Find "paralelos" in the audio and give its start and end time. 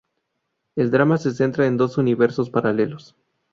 2.49-3.15